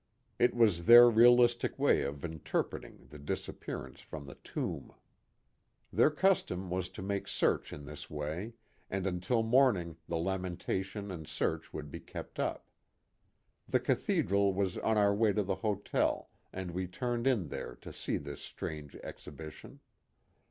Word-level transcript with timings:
It 0.39 0.55
was 0.55 0.85
their 0.85 1.07
realistic 1.07 1.77
way 1.77 2.01
of 2.01 2.25
interpreting 2.25 3.05
the 3.11 3.19
disappearance 3.19 3.99
from 3.99 4.25
the 4.25 4.33
Tomb. 4.33 4.85
A 4.85 4.87
PICNIC 4.87 4.89
NEAR 4.89 4.99
THE 5.13 6.05
EQUATOR. 6.07 6.17
71 6.17 6.17
Their 6.17 6.29
custom 6.39 6.69
was 6.71 6.89
to 6.89 7.01
make 7.03 7.27
search 7.27 7.71
in 7.71 7.85
this 7.85 8.09
way, 8.09 8.53
and 8.89 9.05
until 9.05 9.43
morning 9.43 9.97
the 10.07 10.17
lamentation 10.17 11.11
and 11.11 11.27
search 11.27 11.71
would 11.71 11.91
be 11.91 11.99
kept 11.99 12.39
up. 12.39 12.65
The 13.69 13.79
Cathedral 13.79 14.55
was 14.55 14.75
on 14.79 14.97
our 14.97 15.13
way 15.13 15.33
to 15.33 15.43
the 15.43 15.57
hotel 15.57 16.31
and 16.51 16.71
we 16.71 16.87
turned 16.87 17.27
in 17.27 17.49
there 17.49 17.75
to 17.81 17.93
see 17.93 18.17
this 18.17 18.41
strange 18.41 18.95
exhibition. 19.03 19.81